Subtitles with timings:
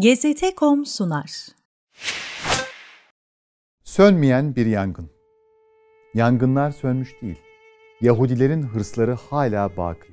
[0.00, 1.46] GZT.com sunar.
[3.84, 5.10] Sönmeyen bir yangın.
[6.14, 7.38] Yangınlar sönmüş değil.
[8.00, 10.12] Yahudilerin hırsları hala baki.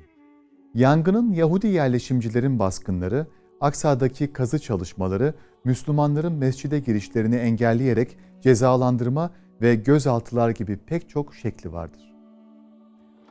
[0.74, 3.26] Yangının Yahudi yerleşimcilerin baskınları,
[3.60, 9.30] Aksa'daki kazı çalışmaları, Müslümanların mescide girişlerini engelleyerek cezalandırma
[9.60, 12.15] ve gözaltılar gibi pek çok şekli vardır.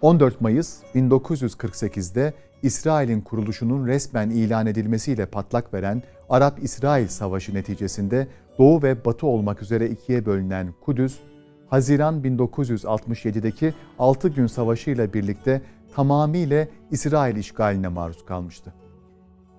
[0.02, 2.34] 14 Mayıs 1948'de
[2.64, 8.27] İsrail'in kuruluşunun resmen ilan edilmesiyle patlak veren Arap-İsrail Savaşı neticesinde
[8.59, 11.20] Doğu ve Batı olmak üzere ikiye bölünen Kudüs,
[11.70, 15.62] Haziran 1967'deki 6 gün savaşı ile birlikte
[15.95, 18.73] tamamıyla İsrail işgaline maruz kalmıştı.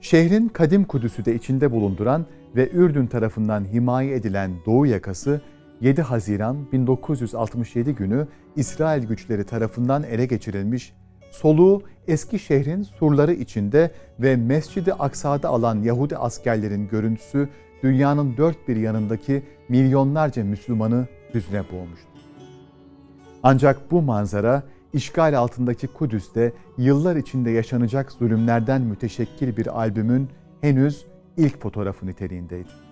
[0.00, 5.40] Şehrin kadim Kudüs'ü de içinde bulunduran ve Ürdün tarafından himaye edilen Doğu yakası
[5.80, 8.26] 7 Haziran 1967 günü
[8.56, 10.94] İsrail güçleri tarafından ele geçirilmiş,
[11.30, 13.90] soluğu eski şehrin surları içinde
[14.20, 17.48] ve Mescid-i Aksa'da alan Yahudi askerlerin görüntüsü
[17.82, 22.08] dünyanın dört bir yanındaki milyonlarca Müslümanı hüzne boğmuştu.
[23.42, 30.28] Ancak bu manzara işgal altındaki Kudüs'te yıllar içinde yaşanacak zulümlerden müteşekkil bir albümün
[30.60, 32.85] henüz ilk fotoğrafı niteliğindeydi.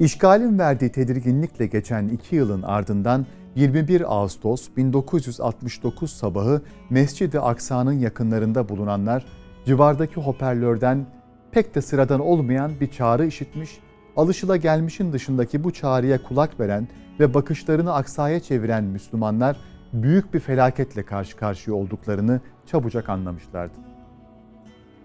[0.00, 9.26] İşgalin verdiği tedirginlikle geçen iki yılın ardından 21 Ağustos 1969 sabahı Mescid-i Aksa'nın yakınlarında bulunanlar
[9.64, 11.06] civardaki hoparlörden
[11.50, 13.70] pek de sıradan olmayan bir çağrı işitmiş,
[14.16, 16.88] alışıla gelmişin dışındaki bu çağrıya kulak veren
[17.20, 19.56] ve bakışlarını Aksa'ya çeviren Müslümanlar
[19.92, 23.74] büyük bir felaketle karşı karşıya olduklarını çabucak anlamışlardı.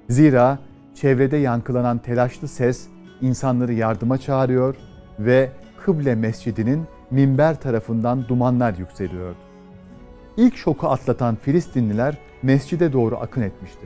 [0.09, 0.59] Zira
[0.95, 2.88] çevrede yankılanan telaşlı ses
[3.22, 4.75] insanları yardıma çağırıyor
[5.19, 5.50] ve
[5.86, 9.38] Kıble Mescidi'nin minber tarafından dumanlar yükseliyordu.
[10.38, 13.86] İlk şoku atlatan Filistinliler mescide doğru akın etmişti.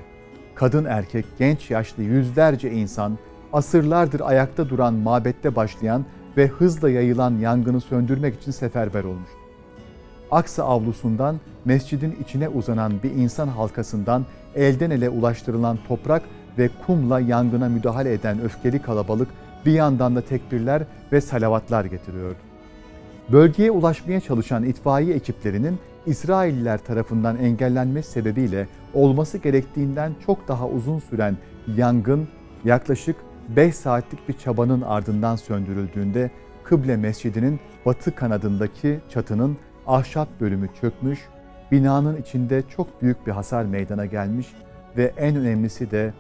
[0.56, 3.18] Kadın erkek, genç yaşlı yüzlerce insan
[3.54, 6.06] asırlardır ayakta duran mabette başlayan
[6.38, 9.38] ve hızla yayılan yangını söndürmek için seferber olmuştu.
[10.32, 16.22] Aksa avlusundan mescidin içine uzanan bir insan halkasından elden ele ulaştırılan toprak
[16.58, 19.28] ve kumla yangına müdahale eden öfkeli kalabalık
[19.66, 22.40] bir yandan da tekbirler ve salavatlar getiriyordu.
[23.32, 31.38] Bölgeye ulaşmaya çalışan itfaiye ekiplerinin İsrailliler tarafından engellenmesi sebebiyle olması gerektiğinden çok daha uzun süren
[31.78, 32.28] yangın
[32.66, 33.16] yaklaşık
[33.50, 36.32] 5 saatlik bir çabanın ardından söndürüldüğünde
[36.64, 39.58] Kıble Mescidi'nin batı kanadındaki çatının
[39.88, 41.20] ahşap bölümü çökmüş,
[41.72, 44.48] binanın içinde çok büyük bir hasar meydana gelmiş
[44.98, 46.14] ve en önemlisi de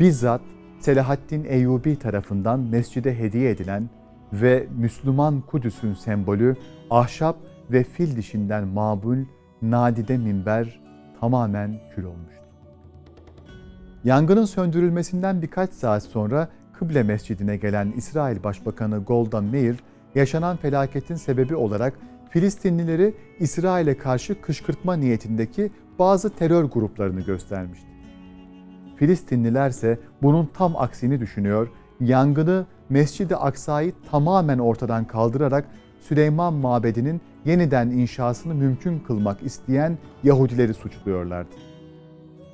[0.00, 0.40] bizzat
[0.80, 3.90] Selahaddin Eyyubi tarafından mescide hediye edilen
[4.32, 6.56] ve Müslüman Kudüs'ün sembolü
[6.90, 7.36] ahşap
[7.70, 9.18] ve fil dişinden mabul
[9.62, 10.80] nadide minber
[11.20, 12.42] tamamen kül olmuştu.
[14.04, 19.76] Yangının söndürülmesinden birkaç saat sonra Kıble Mescidine gelen İsrail Başbakanı Golda Meir,
[20.14, 21.94] yaşanan felaketin sebebi olarak
[22.30, 27.91] Filistinlileri İsrail'e karşı kışkırtma niyetindeki bazı terör gruplarını göstermişti.
[28.96, 31.68] Filistinliler ise bunun tam aksini düşünüyor,
[32.00, 35.64] yangını Mescid-i Aksa'yı tamamen ortadan kaldırarak
[36.00, 41.54] Süleyman Mabedi'nin yeniden inşasını mümkün kılmak isteyen Yahudileri suçluyorlardı.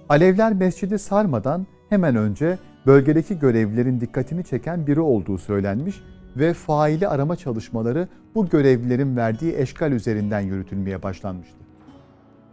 [0.08, 6.00] Alevler mescidi sarmadan hemen önce bölgedeki görevlilerin dikkatini çeken biri olduğu söylenmiş
[6.36, 11.67] ve faili arama çalışmaları bu görevlilerin verdiği eşkal üzerinden yürütülmeye başlanmıştı.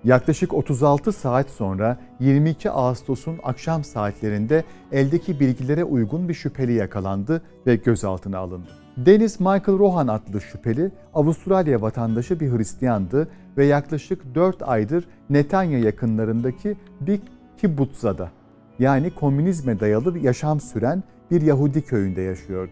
[0.05, 7.75] Yaklaşık 36 saat sonra 22 Ağustos'un akşam saatlerinde eldeki bilgilere uygun bir şüpheli yakalandı ve
[7.75, 8.69] gözaltına alındı.
[8.97, 13.27] Deniz Michael Rohan adlı şüpheli Avustralya vatandaşı bir Hristiyandı
[13.57, 17.19] ve yaklaşık 4 aydır Netanya yakınlarındaki bir
[17.57, 18.31] kibbutzada
[18.79, 22.71] yani komünizme dayalı bir yaşam süren bir Yahudi köyünde yaşıyordu.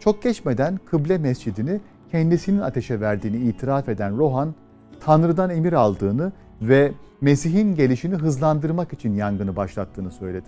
[0.00, 4.54] Çok geçmeden kıble mescidini kendisinin ateşe verdiğini itiraf eden Rohan,
[5.00, 6.32] Tanrı'dan emir aldığını
[6.62, 10.46] ve Mesih'in gelişini hızlandırmak için yangını başlattığını söyledi.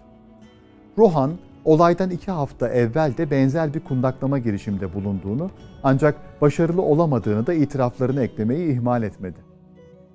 [0.98, 1.32] Rohan,
[1.64, 5.50] olaydan iki hafta evvel de benzer bir kundaklama girişimde bulunduğunu
[5.82, 9.38] ancak başarılı olamadığını da itiraflarını eklemeyi ihmal etmedi.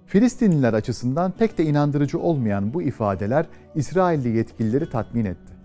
[0.05, 3.45] Filistinliler açısından pek de inandırıcı olmayan bu ifadeler
[3.75, 5.56] İsrailli yetkilileri tatmin etti.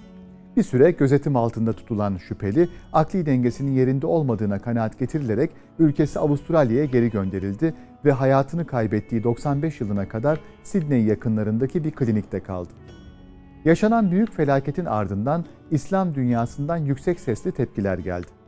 [0.56, 7.10] Bir süre gözetim altında tutulan şüpheli, akli dengesinin yerinde olmadığına kanaat getirilerek ülkesi Avustralya'ya geri
[7.10, 12.70] gönderildi ve hayatını kaybettiği 95 yılına kadar Sydney yakınlarındaki bir klinikte kaldı.
[13.64, 18.41] Yaşanan büyük felaketin ardından İslam dünyasından yüksek sesli tepkiler geldi.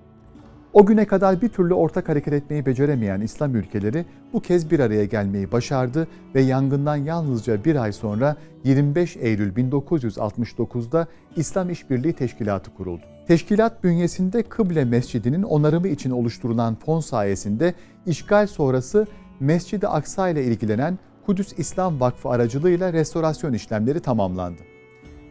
[0.75, 5.05] O güne kadar bir türlü ortak hareket etmeyi beceremeyen İslam ülkeleri bu kez bir araya
[5.05, 11.07] gelmeyi başardı ve yangından yalnızca bir ay sonra 25 Eylül 1969'da
[11.37, 13.03] İslam İşbirliği Teşkilatı kuruldu.
[13.29, 17.75] Teşkilat bünyesinde Kıble Mescidi'nin onarımı için oluşturulan fon sayesinde
[18.07, 19.07] işgal sonrası
[19.41, 24.74] Mescid-i Aksa ile ilgilenen Kudüs İslam Vakfı aracılığıyla restorasyon işlemleri tamamlandı.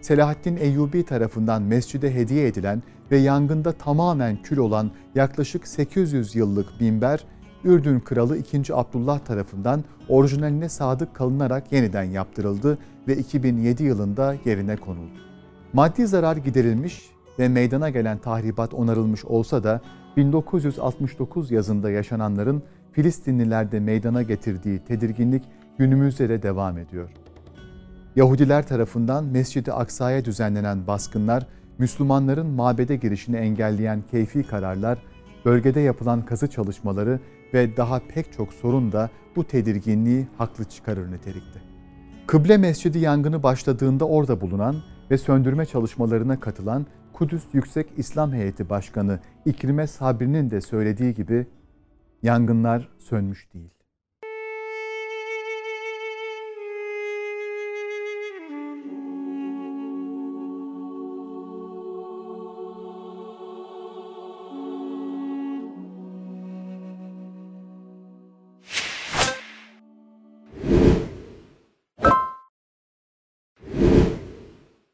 [0.04, 7.26] Selahaddin Eyyubi tarafından mescide hediye edilen ve yangında tamamen kül olan yaklaşık 800 yıllık minber,
[7.64, 8.76] Ürdün Kralı 2.
[8.76, 12.78] Abdullah tarafından orijinaline sadık kalınarak yeniden yaptırıldı
[13.08, 15.20] ve 2007 yılında yerine konuldu.
[15.74, 17.02] Maddi zarar giderilmiş
[17.40, 19.82] ve meydana gelen tahribat onarılmış olsa da
[20.18, 25.44] 1969 yazında yaşananların Filistinlilerde meydana getirdiği tedirginlik
[25.78, 27.23] günümüzde de devam ediyor.
[28.16, 35.00] Yahudiler tarafından Mescid-i Aksa'ya düzenlenen baskınlar, Müslümanların mabede girişini engelleyen keyfi kararlar,
[35.46, 37.20] bölgede yapılan kazı çalışmaları
[37.54, 41.62] ve daha pek çok sorun da bu tedirginliği haklı çıkarır nitelikte.
[42.28, 44.76] Kıble Mescidi yangını başladığında orada bulunan
[45.12, 51.48] ve söndürme çalışmalarına katılan Kudüs Yüksek İslam Heyeti Başkanı İkrime Sabri'nin de söylediği gibi
[52.24, 53.73] yangınlar sönmüş değil.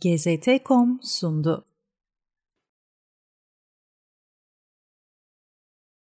[0.02, 1.69] GZT.com sundu.